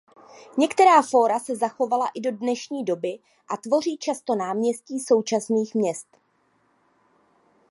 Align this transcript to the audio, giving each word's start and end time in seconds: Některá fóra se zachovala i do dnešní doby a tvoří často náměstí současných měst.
Některá 0.57 1.01
fóra 1.01 1.39
se 1.39 1.55
zachovala 1.55 2.07
i 2.15 2.21
do 2.21 2.31
dnešní 2.31 2.85
doby 2.85 3.19
a 3.49 3.57
tvoří 3.57 3.97
často 3.97 4.35
náměstí 4.35 4.99
současných 4.99 5.75
měst. 5.75 6.17